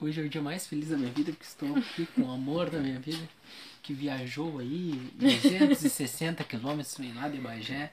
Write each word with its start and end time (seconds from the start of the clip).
Hoje 0.00 0.20
é 0.20 0.24
o 0.24 0.28
dia 0.28 0.40
mais 0.40 0.66
feliz 0.66 0.88
da 0.88 0.96
minha 0.96 1.10
vida, 1.12 1.30
porque 1.32 1.44
estou 1.44 1.76
aqui 1.76 2.06
com 2.14 2.22
o 2.22 2.30
amor 2.32 2.70
da 2.70 2.78
minha 2.78 2.98
vida, 2.98 3.28
que 3.82 3.92
viajou 3.92 4.58
aí 4.58 4.92
260 5.14 6.42
quilômetros, 6.44 6.96
vem 6.96 7.12
lá 7.12 7.28
de 7.28 7.38
Bagé. 7.38 7.92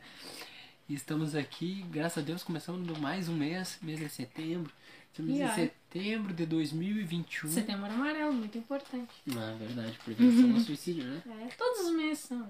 E 0.88 0.94
estamos 0.94 1.36
aqui, 1.36 1.86
graças 1.92 2.24
a 2.24 2.26
Deus, 2.26 2.44
começando 2.44 2.98
mais 3.02 3.28
um 3.28 3.36
mês, 3.36 3.78
mês 3.82 4.00
de 4.00 4.08
setembro. 4.08 4.72
Estamos 5.12 5.32
em 5.32 5.40
E 5.40 5.44
olha. 5.44 5.54
setembro 5.54 6.34
de 6.34 6.46
2021. 6.46 7.50
Setembro 7.50 7.86
amarelo, 7.92 8.32
muito 8.34 8.58
importante. 8.58 9.12
Ah, 9.36 9.56
verdade, 9.60 10.00
prevenção 10.06 10.54
ao 10.54 10.60
suicídio, 10.62 11.04
né? 11.04 11.22
É, 11.26 11.48
todos 11.58 11.88
os 11.88 11.94
meses 11.94 12.20
são. 12.20 12.50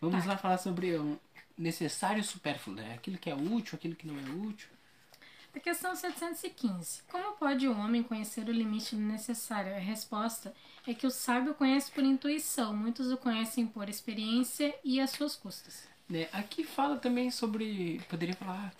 Vamos 0.00 0.26
lá 0.26 0.36
falar 0.36 0.58
sobre 0.58 0.96
o 0.96 1.16
necessário 1.56 2.20
e 2.20 2.24
supérfluo, 2.24 2.74
né? 2.74 2.94
Aquilo 2.94 3.18
que 3.18 3.30
é 3.30 3.34
útil, 3.36 3.76
aquilo 3.76 3.94
que 3.94 4.06
não 4.06 4.18
é 4.18 4.48
útil. 4.48 4.68
A 5.54 5.60
questão 5.60 5.94
715. 5.94 7.02
Como 7.08 7.36
pode 7.36 7.68
o 7.68 7.78
homem 7.78 8.02
conhecer 8.02 8.48
o 8.48 8.52
limite 8.52 8.96
do 8.96 9.02
necessário? 9.02 9.74
A 9.74 9.78
resposta 9.78 10.52
é 10.86 10.92
que 10.92 11.06
o 11.06 11.10
sábio 11.10 11.54
conhece 11.54 11.92
por 11.92 12.02
intuição, 12.02 12.74
muitos 12.74 13.10
o 13.12 13.16
conhecem 13.16 13.66
por 13.66 13.88
experiência 13.88 14.74
e 14.82 15.00
às 15.00 15.10
suas 15.10 15.36
custas. 15.36 15.86
né? 16.08 16.28
Aqui 16.32 16.64
fala 16.64 16.96
também 16.96 17.30
sobre. 17.30 18.00
Poderia 18.08 18.34
falar. 18.34 18.74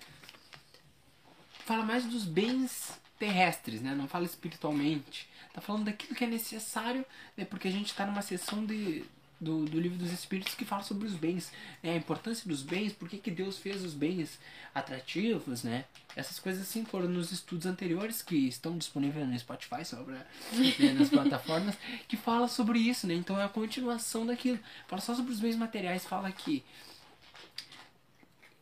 Fala 1.65 1.85
mais 1.85 2.05
dos 2.05 2.25
bens 2.25 3.01
terrestres, 3.19 3.81
né? 3.81 3.95
Não 3.95 4.09
fala 4.09 4.25
espiritualmente. 4.25 5.29
Tá 5.53 5.61
falando 5.61 5.85
daquilo 5.85 6.15
que 6.15 6.25
é 6.25 6.27
necessário, 6.27 7.07
né? 7.37 7.45
Porque 7.45 7.69
a 7.69 7.71
gente 7.71 7.95
tá 7.95 8.05
numa 8.05 8.21
sessão 8.21 8.67
de, 8.67 9.05
do, 9.41 9.65
do 9.65 9.81
livro 9.81 9.99
dos 9.99 10.13
Espíritos 10.13 10.55
que 10.55 10.65
fala 10.65 10.83
sobre 10.83 11.07
os 11.07 11.15
bens, 11.15 11.53
né? 11.83 11.93
A 11.93 11.97
importância 11.97 12.49
dos 12.49 12.63
bens, 12.63 12.93
por 12.93 13.09
que, 13.09 13.19
que 13.19 13.31
Deus 13.31 13.59
fez 13.59 13.85
os 13.85 13.95
bens 13.95 14.39
atrativos, 14.75 15.63
né? 15.63 15.85
Essas 16.17 16.39
coisas 16.39 16.63
assim 16.63 16.85
foram 16.85 17.09
nos 17.09 17.33
estudos 17.33 17.67
anteriores 17.67 18.23
que 18.23 18.37
estão 18.49 18.79
disponíveis 18.79 19.27
no 19.29 19.39
Spotify, 19.39 19.83
pra, 20.05 20.27
né, 20.53 20.93
nas 20.99 21.09
plataformas, 21.09 21.77
que 22.09 22.17
fala 22.17 22.49
sobre 22.49 22.79
isso, 22.79 23.07
né? 23.07 23.15
Então 23.15 23.39
é 23.39 23.45
a 23.45 23.49
continuação 23.49 24.25
daquilo. 24.25 24.59
Fala 24.87 25.03
só 25.03 25.15
sobre 25.15 25.33
os 25.33 25.41
bens 25.41 25.57
materiais, 25.57 26.05
fala 26.05 26.31
que 26.31 26.65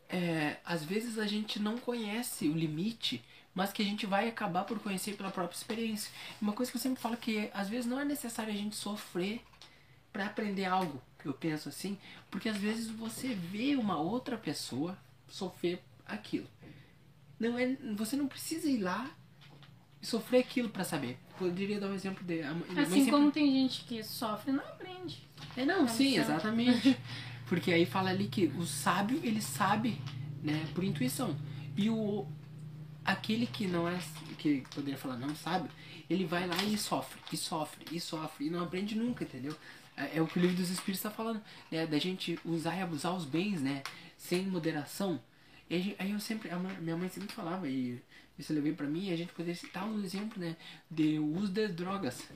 é, 0.09 0.59
às 0.65 0.85
vezes 0.85 1.19
a 1.19 1.27
gente 1.27 1.59
não 1.59 1.79
conhece 1.79 2.47
o 2.47 2.53
limite, 2.53 3.23
mas 3.55 3.73
que 3.73 3.83
a 3.83 3.85
gente 3.85 4.07
vai 4.07 4.29
acabar 4.29 4.65
por 4.65 4.79
conhecer 4.79 5.17
pela 5.17 5.31
própria 5.31 5.57
experiência. 5.57 6.11
Uma 6.41 6.53
coisa 6.53 6.71
que 6.71 6.77
eu 6.77 6.83
sempre 6.83 7.01
falo 7.01 7.17
que 7.17 7.51
às 7.55 7.69
vezes 7.69 7.87
não 7.87 7.99
é 7.99 8.05
necessário 8.05 8.53
a 8.53 8.57
gente 8.57 8.77
sofrer 8.77 9.43
para 10.13 10.27
aprender 10.27 10.65
algo. 10.65 11.01
Eu 11.25 11.33
penso 11.33 11.69
assim, 11.69 11.97
porque 12.31 12.49
às 12.49 12.57
vezes 12.57 12.89
você 12.91 13.29
vê 13.35 13.77
uma 13.77 13.97
outra 13.97 14.37
pessoa 14.37 14.99
sofrer 15.29 15.81
aquilo. 16.07 16.47
Não 17.39 17.59
é, 17.59 17.77
você 17.97 18.17
não 18.17 18.27
precisa 18.27 18.69
ir 18.69 18.79
lá 18.79 19.09
e 20.01 20.07
sofrer 20.07 20.41
aquilo 20.41 20.69
para 20.69 20.85
saber. 20.85 21.17
Poderia 21.39 21.79
dar 21.81 21.89
um 21.89 21.95
exemplo 21.95 22.25
de 22.25 22.43
Assim 22.43 22.91
sempre- 23.05 23.11
como 23.11 23.31
tem 23.33 23.53
gente 23.53 23.85
que 23.85 24.03
sofre 24.03 24.53
não 24.53 24.65
aprende. 24.65 25.27
é, 25.57 25.65
não, 25.65 25.87
sim, 25.89 26.13
Então- 26.19 26.25
exatamente. 26.25 26.97
Porque 27.47 27.73
aí 27.73 27.85
fala 27.85 28.11
ali 28.11 28.29
que 28.29 28.47
o 28.47 28.65
sábio, 28.65 29.21
ele 29.23 29.43
sabe, 29.43 30.01
né, 30.43 30.65
por 30.75 30.83
intuição. 30.83 31.37
E 31.77 31.89
o 31.91 32.27
aquele 33.05 33.47
que 33.47 33.67
não 33.67 33.87
é 33.89 33.99
que 34.39 34.63
poderia 34.75 34.97
falar 34.97 35.17
não 35.17 35.35
sabe, 35.35 35.69
ele 36.09 36.25
vai 36.25 36.47
lá 36.47 36.57
e 36.65 36.79
sofre, 36.79 37.21
e 37.33 37.37
sofre, 37.37 37.85
e 37.91 38.01
sofre, 38.01 38.47
e 38.47 38.51
não 38.51 38.63
aprende 38.63 38.95
nunca, 38.95 39.25
entendeu? 39.25 39.55
É, 39.97 40.19
é 40.19 40.23
o 40.23 40.27
que 40.27 40.39
o 40.39 40.43
livro 40.43 40.57
dos 40.57 40.71
espíritos 40.71 40.99
está 40.99 41.11
falando, 41.11 41.43
né, 41.71 41.87
da 41.87 41.99
gente 41.99 42.39
usar 42.45 42.77
e 42.77 42.83
abusar 42.83 43.15
os 43.15 43.25
bens, 43.25 43.61
né, 43.61 43.83
sem 44.17 44.47
moderação. 44.47 45.21
E 45.69 45.97
aí 45.99 46.11
eu 46.11 46.21
sempre, 46.21 46.51
minha 46.81 46.97
mãe 46.97 47.09
sempre 47.09 47.33
falava 47.33 47.69
e 47.69 48.03
isso 48.39 48.53
eu 48.53 48.57
levei 48.57 48.73
pra 48.73 48.87
mim, 48.87 49.11
a 49.13 49.17
gente 49.17 49.33
poderia 49.33 49.55
citar 49.55 49.87
um 49.87 50.03
exemplo, 50.03 50.41
né, 50.41 50.57
de 50.91 51.19
uso 51.19 51.53
de 51.53 51.69
drogas. 51.69 52.29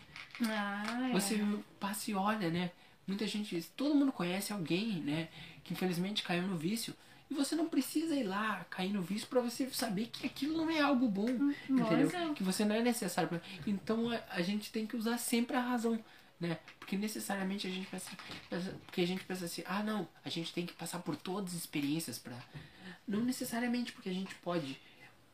Ah, 0.42 1.08
é. 1.10 1.12
Você 1.12 1.38
passa 1.80 2.10
e 2.10 2.14
olha, 2.14 2.50
né? 2.50 2.70
Muita 3.06 3.26
gente, 3.26 3.62
todo 3.76 3.94
mundo 3.94 4.10
conhece 4.10 4.52
alguém, 4.52 5.00
né? 5.00 5.28
Que 5.62 5.72
infelizmente 5.72 6.24
caiu 6.24 6.42
no 6.42 6.56
vício. 6.56 6.92
E 7.30 7.34
você 7.34 7.54
não 7.54 7.68
precisa 7.68 8.14
ir 8.14 8.24
lá 8.24 8.64
cair 8.70 8.92
no 8.92 9.02
vício 9.02 9.26
pra 9.28 9.40
você 9.40 9.68
saber 9.70 10.06
que 10.06 10.26
aquilo 10.26 10.56
não 10.56 10.70
é 10.70 10.80
algo 10.80 11.08
bom, 11.08 11.26
bom 11.26 11.52
entendeu? 11.68 12.00
exemplo. 12.00 12.34
Que 12.34 12.42
você 12.42 12.64
não 12.64 12.74
é 12.74 12.82
necessário. 12.82 13.28
Pra... 13.28 13.40
Então 13.66 14.10
a, 14.10 14.20
a 14.30 14.42
gente 14.42 14.70
tem 14.72 14.86
que 14.86 14.96
usar 14.96 15.18
sempre 15.18 15.56
a 15.56 15.60
razão, 15.60 15.98
né? 16.40 16.58
Porque 16.78 16.96
necessariamente 16.96 17.66
a 17.66 17.70
gente 17.70 17.86
pensa, 17.86 18.10
porque 18.84 19.00
a 19.00 19.06
gente 19.06 19.24
pensa 19.24 19.44
assim, 19.44 19.62
ah 19.66 19.82
não, 19.82 20.08
a 20.24 20.28
gente 20.28 20.52
tem 20.52 20.66
que 20.66 20.72
passar 20.74 20.98
por 21.00 21.16
todas 21.16 21.52
as 21.54 21.60
experiências 21.60 22.18
pra. 22.18 22.36
Não 23.06 23.20
necessariamente 23.20 23.92
porque 23.92 24.08
a 24.08 24.12
gente 24.12 24.34
pode 24.36 24.78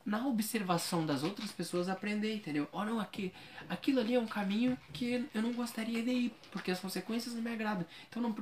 na 0.04 0.26
observação 0.26 1.06
das 1.06 1.22
outras 1.22 1.52
pessoas 1.52 1.88
aprender, 1.88 2.34
entendeu? 2.34 2.68
Oh 2.72 2.84
não, 2.84 2.98
aqui, 2.98 3.32
aquilo 3.68 4.00
ali 4.00 4.14
é 4.14 4.20
um 4.20 4.26
caminho 4.26 4.76
que 4.92 5.28
eu 5.32 5.40
não 5.42 5.52
gostaria 5.52 6.02
de 6.02 6.10
ir, 6.10 6.34
porque 6.50 6.70
as 6.70 6.80
consequências 6.80 7.34
não 7.34 7.42
me 7.42 7.52
agradam. 7.52 7.86
Então 8.08 8.20
não 8.20 8.34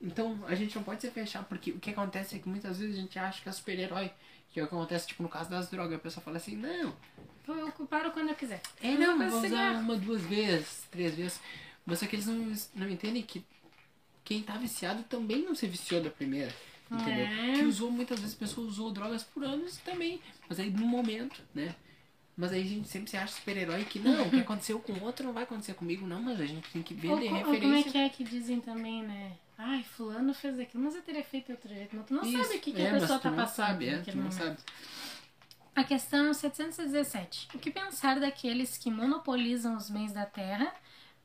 então 0.00 0.38
a 0.46 0.54
gente 0.54 0.76
não 0.76 0.82
pode 0.82 1.00
se 1.00 1.10
fechar, 1.10 1.44
porque 1.44 1.72
o 1.72 1.78
que 1.78 1.90
acontece 1.90 2.36
é 2.36 2.38
que 2.38 2.48
muitas 2.48 2.78
vezes 2.78 2.96
a 2.96 3.00
gente 3.00 3.18
acha 3.18 3.42
que 3.42 3.48
é 3.48 3.52
super-herói, 3.52 4.12
que 4.50 4.60
é 4.60 4.64
o 4.64 4.68
que 4.68 4.74
acontece 4.74 5.06
tipo 5.08 5.22
no 5.22 5.28
caso 5.28 5.50
das 5.50 5.68
drogas, 5.70 5.96
a 5.96 5.98
pessoa 6.00 6.22
fala 6.22 6.36
assim: 6.36 6.56
"Não, 6.56 6.94
Eu 7.48 7.72
paro 7.86 8.10
quando 8.10 8.28
eu 8.28 8.34
quiser. 8.34 8.60
é 8.82 8.92
não, 8.92 9.16
Mas 9.16 9.32
vou 9.32 9.42
usar 9.44 9.72
uma, 9.76 9.96
duas 9.96 10.22
vezes, 10.22 10.86
três 10.90 11.14
vezes". 11.14 11.40
Mas 11.88 12.02
é 12.02 12.06
que 12.06 12.16
eles 12.16 12.26
não, 12.26 12.52
não 12.74 12.88
entendem 12.90 13.22
que 13.22 13.42
quem 14.24 14.42
tá 14.42 14.54
viciado 14.58 15.02
também 15.04 15.42
não 15.42 15.54
se 15.54 15.66
viciou 15.66 16.02
da 16.02 16.10
primeira. 16.10 16.54
Entendeu? 16.90 17.26
É. 17.26 17.52
Que 17.54 17.62
usou, 17.64 17.90
muitas 17.90 18.20
vezes, 18.20 18.34
a 18.34 18.38
pessoa 18.38 18.66
usou 18.66 18.90
drogas 18.90 19.22
por 19.22 19.42
anos 19.44 19.76
também. 19.78 20.20
Mas 20.48 20.60
aí 20.60 20.70
no 20.70 20.86
momento, 20.86 21.40
né? 21.54 21.74
Mas 22.36 22.52
aí 22.52 22.62
a 22.62 22.64
gente 22.66 22.86
sempre 22.88 23.10
se 23.10 23.16
acha 23.16 23.34
super-herói 23.34 23.84
que 23.84 23.98
não, 23.98 24.26
o 24.26 24.30
que 24.30 24.40
aconteceu 24.40 24.78
com 24.78 24.92
o 24.92 25.02
outro 25.02 25.26
não 25.26 25.32
vai 25.32 25.42
acontecer 25.44 25.74
comigo, 25.74 26.06
não, 26.06 26.22
mas 26.22 26.40
a 26.40 26.46
gente 26.46 26.68
tem 26.70 26.82
que 26.82 26.94
ver 26.94 27.08
Ou, 27.08 27.18
de 27.18 27.28
co- 27.28 27.34
ou 27.34 27.40
como 27.42 27.52
é 27.52 27.58
referência. 27.58 27.90
que 27.92 27.98
é 27.98 28.08
que 28.08 28.22
dizem 28.24 28.60
também, 28.60 29.02
né? 29.02 29.32
Ai, 29.58 29.82
fulano 29.82 30.32
fez 30.32 30.58
aquilo, 30.60 30.84
mas 30.84 30.94
eu 30.94 31.02
teria 31.02 31.24
feito 31.24 31.50
outro 31.50 31.68
jeito. 31.68 31.96
Não, 31.96 32.04
tu 32.04 32.14
não 32.14 32.22
Isso. 32.22 32.44
sabe 32.44 32.58
o 32.58 32.60
que, 32.60 32.72
que 32.72 32.80
É, 32.80 32.88
a 32.88 32.92
mas 32.92 33.00
pessoa 33.02 33.18
tá 33.18 33.32
passando 33.32 33.66
Sabe, 33.66 33.88
é, 33.88 33.98
tu 33.98 34.08
não 34.16 34.24
momento. 34.24 34.34
sabe. 34.34 34.56
A 35.74 35.84
questão 35.84 36.32
717. 36.32 37.48
O 37.54 37.58
que 37.58 37.70
pensar 37.70 38.20
daqueles 38.20 38.78
que 38.78 38.90
monopolizam 38.90 39.76
os 39.76 39.90
bens 39.90 40.12
da 40.12 40.24
terra 40.26 40.72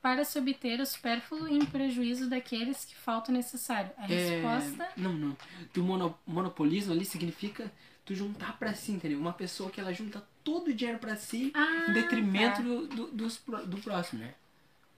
para 0.03 0.25
se 0.25 0.37
obter 0.37 0.81
o 0.81 0.85
supérfluo 0.85 1.47
em 1.47 1.65
prejuízo 1.65 2.29
daqueles 2.29 2.83
que 2.83 2.93
falta 2.93 3.31
o 3.31 3.33
necessário? 3.33 3.89
A 3.97 4.05
resposta 4.05 4.83
É, 4.83 4.91
não, 4.97 5.13
não. 5.13 5.37
Do 5.73 5.81
mono, 5.81 6.19
monopolismo 6.27 6.91
ali 6.91 7.05
significa 7.05 7.71
tu 8.03 8.13
juntar 8.13 8.59
pra 8.59 8.73
si, 8.73 8.91
entendeu? 8.91 9.17
Uma 9.17 9.31
pessoa 9.31 9.71
que 9.71 9.79
ela 9.79 9.93
junta 9.93 10.21
todo 10.43 10.67
o 10.67 10.73
dinheiro 10.73 10.99
pra 10.99 11.15
si 11.15 11.51
Ah, 11.55 11.85
em 11.89 11.93
detrimento 11.93 12.57
tá. 12.57 12.61
do, 12.61 12.87
do, 12.87 13.07
dos 13.11 13.41
do 13.65 13.77
próximo, 13.77 14.21
né? 14.21 14.33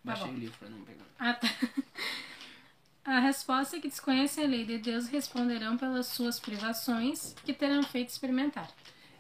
Baixei 0.04 0.26
bom. 0.28 0.34
o 0.34 0.38
livro 0.38 0.58
pra 0.58 0.70
não 0.70 0.80
pegar. 0.82 1.06
Ah, 1.20 1.34
tá. 1.36 1.48
A 3.06 3.20
resposta 3.20 3.78
é 3.78 3.80
que 3.80 3.88
desconhecem 3.88 4.44
a 4.44 4.48
lei 4.48 4.66
de 4.66 4.80
Deus 4.80 5.08
responderão 5.08 5.78
pelas 5.78 6.08
suas 6.08 6.40
privações 6.40 7.36
que 7.46 7.54
terão 7.54 7.84
feito 7.84 8.10
experimentar. 8.10 8.68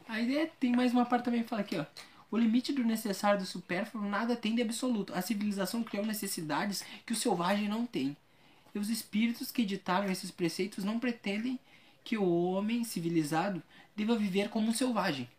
A 0.09 0.19
ideia 0.19 0.51
tem 0.59 0.75
mais 0.75 0.91
uma 0.91 1.05
parte 1.05 1.25
também 1.25 1.43
que 1.43 1.49
fala 1.49 1.61
aqui, 1.61 1.77
ó. 1.77 1.85
O 2.31 2.37
limite 2.37 2.73
do 2.73 2.83
necessário 2.83 3.39
e 3.39 3.43
do 3.43 3.47
supérfluo 3.47 4.07
nada 4.07 4.35
tem 4.35 4.55
de 4.55 4.61
absoluto. 4.61 5.13
A 5.13 5.21
civilização 5.21 5.83
criou 5.83 6.05
necessidades 6.05 6.83
que 7.05 7.13
o 7.13 7.15
selvagem 7.15 7.69
não 7.69 7.85
tem. 7.85 8.15
E 8.73 8.79
os 8.79 8.89
espíritos 8.89 9.51
que 9.51 9.65
ditaram 9.65 10.11
esses 10.11 10.31
preceitos 10.31 10.83
não 10.83 10.99
pretendem 10.99 11.59
que 12.03 12.17
o 12.17 12.51
homem 12.51 12.83
civilizado 12.83 13.61
deva 13.95 14.17
viver 14.17 14.49
como 14.49 14.67
um 14.67 14.73
selvagem. 14.73 15.29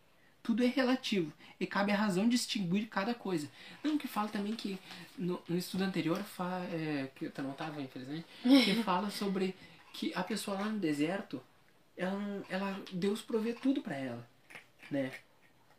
Tudo 0.42 0.64
é 0.64 0.66
relativo 0.66 1.32
e 1.58 1.66
cabe 1.66 1.92
à 1.92 1.97
razão 1.97 2.28
distinguir 2.28 2.88
cada 2.88 3.14
coisa. 3.14 3.48
Não 3.82 3.98
que 3.98 4.08
fala 4.08 4.28
também 4.28 4.54
que 4.54 4.78
no, 5.18 5.42
no 5.48 5.56
estudo 5.56 5.84
anterior, 5.84 6.22
fa, 6.22 6.60
é, 6.72 7.10
que 7.14 7.26
eu 7.26 7.32
não 7.38 7.53
estava, 7.53 7.80
infelizmente, 7.80 8.26
que 8.42 8.74
fala 8.84 9.10
sobre 9.10 9.54
que 9.92 10.12
a 10.14 10.22
pessoa 10.22 10.58
lá 10.58 10.66
no 10.66 10.78
deserto, 10.78 11.42
ela, 11.97 12.44
ela 12.48 12.82
Deus 12.92 13.22
provê 13.22 13.54
tudo 13.54 13.82
para 13.82 13.97
ela, 13.97 14.28
né? 14.91 15.10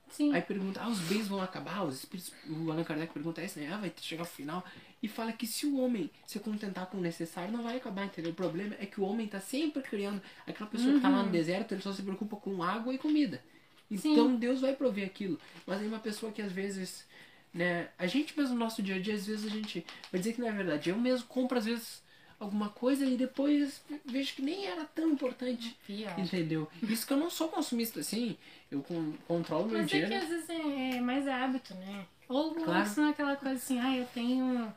Sim. 0.09 0.33
Aí 0.33 0.41
pergunta, 0.41 0.81
ah, 0.81 0.89
os 0.89 0.99
bens 0.99 1.27
vão 1.27 1.41
acabar, 1.41 1.83
os 1.83 1.95
espíritos. 1.95 2.33
O 2.49 2.71
Allan 2.71 2.83
Kardec 2.83 3.13
pergunta 3.13 3.43
isso, 3.43 3.59
né? 3.59 3.71
Ah, 3.71 3.77
vai 3.77 3.91
chegar 3.99 4.21
ao 4.21 4.27
final. 4.27 4.63
E 5.01 5.07
fala 5.07 5.31
que 5.31 5.45
se 5.45 5.65
o 5.65 5.77
homem 5.77 6.09
se 6.25 6.39
contentar 6.39 6.87
com 6.87 6.97
o 6.97 7.01
necessário, 7.01 7.51
não 7.51 7.63
vai 7.63 7.77
acabar, 7.77 8.05
entendeu? 8.05 8.31
O 8.31 8.35
problema 8.35 8.75
é 8.79 8.85
que 8.85 8.99
o 8.99 9.03
homem 9.03 9.27
tá 9.27 9.39
sempre 9.39 9.83
criando. 9.83 10.21
Aquela 10.45 10.69
pessoa 10.69 10.93
que 10.93 11.01
tá 11.01 11.09
lá 11.09 11.23
no 11.23 11.31
deserto, 11.31 11.73
ele 11.73 11.81
só 11.81 11.93
se 11.93 12.01
preocupa 12.01 12.35
com 12.37 12.63
água 12.63 12.93
e 12.93 12.97
comida. 12.97 13.43
Então 13.89 14.35
Deus 14.35 14.61
vai 14.61 14.75
prover 14.75 15.05
aquilo. 15.05 15.39
Mas 15.65 15.79
aí 15.81 15.87
uma 15.87 15.99
pessoa 15.99 16.31
que 16.31 16.41
às 16.41 16.51
vezes. 16.51 17.05
Né, 17.53 17.89
a 17.97 18.05
gente 18.05 18.37
mesmo 18.37 18.53
no 18.53 18.59
nosso 18.59 18.83
dia 18.83 18.95
a 18.95 18.99
dia, 18.99 19.15
às 19.15 19.25
vezes 19.25 19.45
a 19.45 19.49
gente 19.49 19.83
vai 20.11 20.19
dizer 20.19 20.33
que 20.33 20.41
não 20.41 20.47
é 20.47 20.51
verdade. 20.51 20.89
Eu 20.89 20.97
mesmo 20.97 21.27
compro, 21.27 21.57
às 21.57 21.65
vezes, 21.65 22.03
alguma 22.39 22.69
coisa 22.69 23.05
e 23.05 23.17
depois 23.17 23.81
vejo 24.05 24.33
que 24.35 24.41
nem 24.41 24.65
era 24.67 24.85
tão 24.85 25.09
importante. 25.11 25.75
Pior. 25.85 26.17
Entendeu? 26.19 26.69
Isso 26.83 27.05
que 27.07 27.13
eu 27.13 27.17
não 27.17 27.29
sou 27.29 27.47
consumista 27.49 27.99
assim. 27.99 28.37
Eu 28.71 28.81
con 28.83 29.13
controlo 29.27 29.67
meu 29.69 29.79
Mas 29.81 29.85
é 29.85 29.87
dinheiro. 29.87 30.09
que 30.09 30.15
às 30.17 30.27
vezes 30.29 30.49
é, 30.49 30.97
é 30.97 31.01
mais 31.01 31.27
hábito, 31.27 31.73
né? 31.75 32.05
Ou 32.29 32.53
Claro. 32.53 32.89
não 32.97 33.07
é 33.07 33.09
aquela 33.11 33.35
coisa 33.35 33.55
assim, 33.55 33.79
ah, 33.79 33.95
eu 33.95 34.05
tenho. 34.13 34.73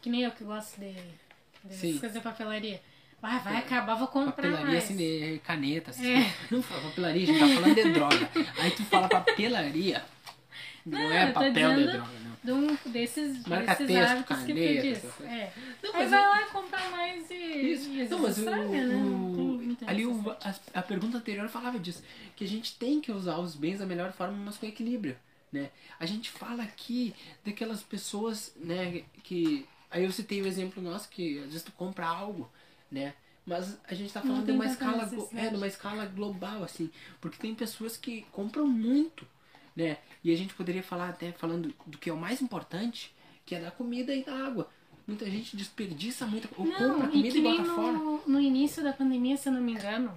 Que 0.00 0.08
nem 0.08 0.22
eu 0.22 0.30
que 0.30 0.42
gosto 0.44 0.80
de, 0.80 0.92
de 1.64 1.74
Sim. 1.76 1.98
coisas 1.98 2.12
de 2.16 2.20
papelaria. 2.22 2.80
Ah, 3.22 3.36
vai 3.38 3.58
acabar, 3.58 3.96
vou 3.96 4.08
comprar 4.08 4.32
Papelaria 4.32 4.64
mais. 4.64 4.84
assim 4.84 4.96
de 4.96 5.38
caneta, 5.44 5.90
assim. 5.90 6.10
É. 6.10 6.32
Não 6.50 6.62
fala 6.62 6.80
papelaria, 6.88 7.22
a 7.22 7.26
gente 7.26 7.38
tá 7.38 7.46
falando 7.60 7.74
de 7.74 7.92
droga. 7.92 8.30
Aí 8.58 8.70
tu 8.70 8.82
fala 8.84 9.08
papelaria. 9.10 10.02
Não, 10.86 10.98
Não, 10.98 11.12
é 11.12 11.30
papel 11.30 11.52
de 11.52 11.60
dizendo- 11.60 11.92
droga, 11.92 12.18
não. 12.24 12.29
De 12.42 12.52
um 12.52 12.74
desses, 12.86 13.44
Marca 13.46 13.74
desses 13.74 13.86
texto, 13.86 14.10
hábitos 14.10 14.36
que 14.38 14.52
tu 14.52 14.58
caneta, 14.58 14.82
diz. 14.82 15.20
É. 15.22 15.52
Não, 15.82 15.94
Aí 15.94 16.06
vai 16.08 16.24
eu- 16.24 16.30
lá 16.30 16.46
comprar 16.46 16.90
mais 16.90 17.30
e. 17.30 17.34
Isso. 17.34 17.90
e 17.90 18.08
Não, 18.08 18.18
mas 18.20 18.38
o, 18.38 18.44
né? 18.44 18.94
O- 18.96 19.76
ali 19.86 20.06
o, 20.06 20.30
a, 20.30 20.54
a 20.78 20.82
pergunta 20.82 21.18
anterior 21.18 21.48
falava 21.48 21.78
disso, 21.78 22.02
que 22.36 22.44
a 22.44 22.48
gente 22.48 22.76
tem 22.76 23.00
que 23.00 23.12
usar 23.12 23.38
os 23.38 23.54
bens 23.54 23.78
da 23.78 23.86
melhor 23.86 24.12
forma, 24.12 24.36
mas 24.36 24.56
com 24.56 24.66
equilíbrio, 24.66 25.16
né? 25.52 25.70
A 25.98 26.06
gente 26.06 26.30
fala 26.30 26.62
aqui 26.62 27.14
daquelas 27.44 27.82
pessoas, 27.82 28.52
né, 28.56 29.02
que 29.22 29.66
aí 29.90 30.04
eu 30.04 30.12
citei 30.12 30.40
o 30.40 30.46
exemplo 30.46 30.82
nosso 30.82 31.08
que 31.10 31.38
às 31.40 31.46
vezes 31.46 31.62
tu 31.62 31.72
compra 31.72 32.06
algo, 32.06 32.50
né? 32.90 33.12
Mas 33.44 33.78
a 33.88 33.94
gente 33.94 34.12
tá 34.12 34.20
Não 34.20 34.28
falando 34.28 34.46
de 34.46 34.52
uma 34.52 34.66
escala, 34.66 35.10
é, 35.34 35.48
de 35.48 35.56
uma 35.56 35.66
escala 35.66 36.06
global 36.06 36.62
assim, 36.62 36.90
porque 37.20 37.38
tem 37.38 37.54
pessoas 37.54 37.96
que 37.96 38.22
compram 38.32 38.66
muito, 38.66 39.26
né? 39.76 39.98
E 40.22 40.32
a 40.32 40.36
gente 40.36 40.54
poderia 40.54 40.82
falar 40.82 41.08
até 41.08 41.32
falando 41.32 41.74
do 41.86 41.98
que 41.98 42.10
é 42.10 42.12
o 42.12 42.16
mais 42.16 42.40
importante, 42.42 43.14
que 43.46 43.54
é 43.54 43.60
da 43.60 43.70
comida 43.70 44.14
e 44.14 44.22
da 44.24 44.34
água. 44.46 44.70
Muita 45.06 45.28
gente 45.28 45.56
desperdiça 45.56 46.26
muito, 46.26 46.48
ou 46.56 46.64
compra 46.66 46.86
Não, 46.86 46.98
e 47.04 47.08
comida 47.08 47.36
e 47.38 47.40
nem 47.40 47.56
bota 47.56 47.74
fora. 47.74 47.92
no, 47.92 48.22
no 48.26 48.40
início 48.40 48.82
da 48.82 48.92
pandemia, 48.92 49.36
se 49.36 49.48
eu 49.48 49.52
não 49.52 49.60
me 49.60 49.72
engano, 49.72 50.12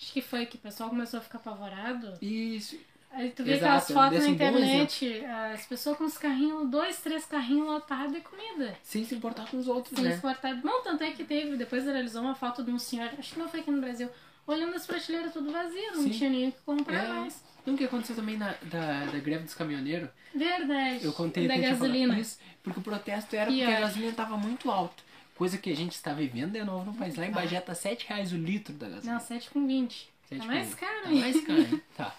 acho 0.00 0.12
que 0.12 0.20
foi 0.20 0.46
que 0.46 0.56
o 0.56 0.60
pessoal 0.60 0.88
começou 0.90 1.18
a 1.18 1.22
ficar 1.22 1.38
apavorado. 1.38 2.14
Isso. 2.20 2.76
Aí 3.12 3.30
tu 3.30 3.44
vê 3.44 3.52
Exato, 3.52 3.64
aquelas 3.64 3.90
fotos 3.90 4.24
na 4.24 4.30
um 4.30 4.34
internet, 4.34 5.24
as 5.24 5.64
pessoas 5.64 5.96
com 5.96 6.04
os 6.04 6.18
carrinhos, 6.18 6.68
dois, 6.68 6.98
três 7.00 7.24
carrinhos 7.24 7.66
lotados 7.66 8.12
de 8.12 8.20
comida. 8.20 8.76
Sem 8.82 9.04
se 9.06 9.14
importar 9.14 9.48
com 9.50 9.56
os 9.58 9.68
outros, 9.68 9.94
Sem 9.94 10.04
né? 10.04 10.14
exportar. 10.14 10.62
Não, 10.62 10.82
tanto 10.82 11.02
é 11.02 11.12
que 11.12 11.24
teve, 11.24 11.56
depois 11.56 11.84
realizou 11.84 12.20
uma 12.22 12.34
foto 12.34 12.62
de 12.62 12.70
um 12.70 12.78
senhor, 12.78 13.08
acho 13.18 13.32
que 13.34 13.38
não 13.38 13.48
foi 13.48 13.60
aqui 13.60 13.70
no 13.70 13.80
Brasil, 13.80 14.10
olhando 14.46 14.74
as 14.74 14.86
prateleiras 14.86 15.32
tudo 15.32 15.50
vazias, 15.50 15.96
não 15.96 16.02
Sim. 16.02 16.10
tinha 16.10 16.30
nem 16.30 16.48
o 16.48 16.52
que 16.52 16.60
comprar 16.62 17.04
É. 17.04 17.08
mais. 17.08 17.42
Não, 17.66 17.74
o 17.74 17.76
que 17.76 17.84
aconteceu 17.84 18.14
também 18.14 18.36
na, 18.36 18.54
da, 18.62 19.06
da 19.06 19.18
greve 19.18 19.44
dos 19.44 19.54
caminhoneiros? 19.54 20.08
Verdade. 20.34 21.04
Eu 21.04 21.12
contei 21.12 21.48
da 21.48 21.56
gasolina. 21.56 22.18
Isso, 22.18 22.38
porque 22.62 22.78
o 22.78 22.82
protesto 22.82 23.34
era 23.34 23.50
Pior. 23.50 23.66
porque 23.66 23.76
a 23.76 23.80
gasolina 23.80 24.10
estava 24.10 24.36
muito 24.36 24.70
alta. 24.70 25.02
Coisa 25.34 25.58
que 25.58 25.70
a 25.70 25.76
gente 25.76 25.92
está 25.92 26.14
vivendo 26.14 26.52
de 26.52 26.64
novo 26.64 26.90
no 26.90 26.94
país. 26.96 27.16
Lá 27.16 27.26
em 27.26 27.30
Bagé 27.30 27.60
tá 27.60 27.74
7 27.74 28.06
reais 28.08 28.32
o 28.32 28.36
litro 28.36 28.72
da 28.72 28.88
gasolina. 28.88 29.12
Não, 29.14 29.20
7 29.20 29.50
com 29.50 29.66
20. 29.66 30.08
Sete 30.28 30.40
Tá 30.40 30.46
mais 30.46 30.74
caro, 30.74 31.02
Tá 31.02 31.10
mais 31.10 31.40
caro? 31.44 31.82
Tá. 31.96 32.16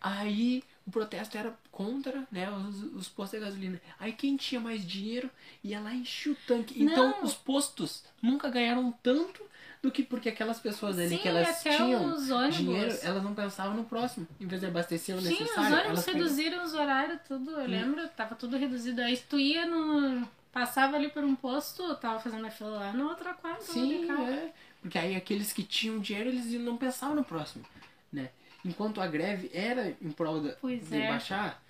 Aí 0.00 0.62
o 0.86 0.90
protesto 0.90 1.38
era 1.38 1.56
contra 1.72 2.26
né, 2.30 2.50
os, 2.50 2.82
os 2.94 3.08
postos 3.08 3.38
de 3.40 3.46
gasolina. 3.46 3.80
Aí 3.98 4.12
quem 4.12 4.36
tinha 4.36 4.60
mais 4.60 4.86
dinheiro 4.86 5.30
ia 5.62 5.80
lá 5.80 5.94
e 5.94 6.00
enchia 6.00 6.32
o 6.32 6.36
tanque. 6.46 6.82
Então 6.82 7.10
Não. 7.10 7.22
os 7.24 7.32
postos 7.32 8.04
nunca 8.20 8.50
ganharam 8.50 8.92
tanto 9.02 9.42
do 9.84 9.90
que 9.90 10.02
porque 10.02 10.30
aquelas 10.30 10.58
pessoas 10.58 10.98
ali 10.98 11.10
Sim, 11.10 11.18
que 11.18 11.28
elas 11.28 11.62
tinham 11.62 12.14
os 12.14 12.56
dinheiro, 12.56 12.98
elas 13.02 13.22
não 13.22 13.34
pensavam 13.34 13.76
no 13.76 13.84
próximo. 13.84 14.26
Em 14.40 14.46
vez 14.46 14.60
de 14.60 14.66
abastecer 14.66 15.14
o 15.14 15.20
Sim, 15.20 15.34
os 15.34 15.40
necessário, 15.40 15.68
ônibus 15.74 15.84
elas 15.90 16.04
pegavam- 16.04 16.22
reduziram 16.26 16.64
os 16.64 16.72
horários, 16.74 17.18
tudo, 17.28 17.50
eu 17.50 17.66
lembro, 17.68 18.08
tava 18.16 18.34
tudo 18.34 18.56
reduzido. 18.56 19.02
Aí 19.02 19.16
tu 19.28 19.38
ia 19.38 19.66
no. 19.66 20.26
Passava 20.50 20.96
ali 20.96 21.08
por 21.08 21.22
um 21.24 21.34
posto, 21.34 21.94
tava 21.96 22.18
fazendo 22.20 22.46
a 22.46 22.50
fila 22.50 22.70
lá 22.70 22.92
na 22.92 23.04
outra 23.08 23.34
quadra 23.34 23.58
de 23.60 23.64
Sim, 23.72 24.10
é. 24.10 24.52
Porque 24.80 24.96
aí 24.96 25.16
aqueles 25.16 25.52
que 25.52 25.62
tinham 25.64 25.98
dinheiro, 25.98 26.28
eles 26.30 26.46
não 26.60 26.76
pensavam 26.76 27.14
no 27.16 27.24
próximo, 27.24 27.64
né? 28.12 28.30
Enquanto 28.64 29.00
a 29.00 29.06
greve 29.06 29.50
era 29.52 29.94
em 30.00 30.10
prol 30.12 30.40
da, 30.40 30.52
Pois 30.52 30.88
de 30.88 30.96
é. 30.96 31.08
baixar, 31.08 31.60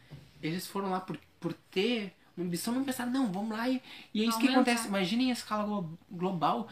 eles 0.43 0.67
foram 0.67 0.90
lá 0.90 1.00
por, 1.00 1.19
por 1.40 1.52
ter 1.70 2.12
uma 2.37 2.46
ambição, 2.46 2.75
não 2.75 2.84
pensaram, 2.84 3.10
não, 3.10 3.32
vamos 3.32 3.56
lá 3.56 3.69
e, 3.69 3.81
e 4.12 4.22
é 4.22 4.26
isso 4.26 4.38
que 4.38 4.49
acontece. 4.49 4.87
Imaginem 4.87 5.31
a 5.31 5.32
escala 5.32 5.64
glo- 5.64 5.99
global, 6.10 6.69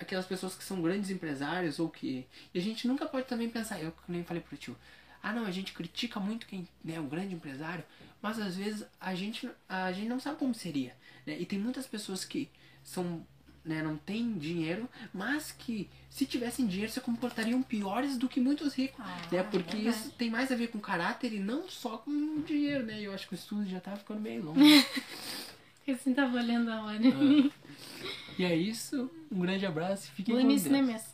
aquelas 0.00 0.26
pessoas 0.26 0.54
que 0.54 0.64
são 0.64 0.80
grandes 0.80 1.10
empresários 1.10 1.78
ou 1.78 1.88
que... 1.88 2.26
E 2.54 2.58
a 2.58 2.62
gente 2.62 2.88
nunca 2.88 3.06
pode 3.06 3.26
também 3.26 3.48
pensar, 3.48 3.80
eu 3.80 3.92
que 3.92 4.10
nem 4.10 4.24
falei 4.24 4.42
pro 4.42 4.56
tio, 4.56 4.76
ah 5.22 5.32
não, 5.32 5.44
a 5.44 5.50
gente 5.50 5.72
critica 5.72 6.18
muito 6.18 6.46
quem 6.46 6.66
né, 6.82 6.94
é 6.94 7.00
um 7.00 7.08
grande 7.08 7.34
empresário, 7.34 7.84
mas 8.22 8.38
às 8.38 8.56
vezes 8.56 8.84
a 9.00 9.14
gente, 9.14 9.48
a 9.68 9.92
gente 9.92 10.08
não 10.08 10.18
sabe 10.18 10.38
como 10.38 10.54
seria. 10.54 10.96
Né? 11.26 11.38
E 11.38 11.44
tem 11.44 11.58
muitas 11.58 11.86
pessoas 11.86 12.24
que 12.24 12.48
são 12.82 13.24
né, 13.64 13.82
não 13.82 13.96
tem 13.96 14.38
dinheiro, 14.38 14.88
mas 15.12 15.52
que 15.52 15.88
se 16.08 16.24
tivessem 16.24 16.66
dinheiro 16.66 16.90
se 16.90 17.00
comportariam 17.00 17.62
piores 17.62 18.16
do 18.16 18.28
que 18.28 18.40
muitos 18.40 18.74
ricos, 18.74 18.98
Ah, 19.00 19.20
né? 19.30 19.42
Porque 19.42 19.76
verdade. 19.76 19.88
isso 19.88 20.10
tem 20.12 20.30
mais 20.30 20.50
a 20.50 20.56
ver 20.56 20.68
com 20.68 20.80
caráter 20.80 21.32
e 21.32 21.38
não 21.38 21.68
só 21.68 21.98
com 21.98 22.40
dinheiro, 22.42 22.84
né? 22.86 23.00
Eu 23.00 23.12
acho 23.12 23.28
que 23.28 23.34
o 23.34 23.36
estudo 23.36 23.66
já 23.66 23.78
tá 23.78 23.94
ficando 23.96 24.20
meio 24.20 24.44
longo. 24.44 24.58
Porque 25.76 25.90
assim 25.92 26.14
tava 26.14 26.36
olhando 26.38 26.70
a 26.70 26.84
hora. 26.84 26.98
Ah. 26.98 27.50
E 28.38 28.44
é 28.44 28.54
isso, 28.54 29.10
um 29.30 29.40
grande 29.40 29.66
abraço 29.66 30.08
e 30.08 30.10
fiquem 30.12 30.34
Boa 30.34 30.42
com 30.42 30.48
Deus. 30.70 30.72
né, 30.72 30.82
mesmo? 30.82 31.08